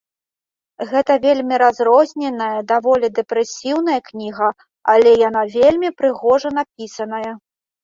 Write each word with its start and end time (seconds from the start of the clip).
Гэта 0.93 1.17
вельмі 1.25 1.55
разрозненая, 1.63 2.59
даволі 2.71 3.07
дэпрэсіўная 3.19 3.99
кніга, 4.09 4.49
але 4.97 5.11
яна 5.27 5.41
вельмі 5.59 5.95
прыгожа 6.03 6.49
напісаная. 6.59 7.25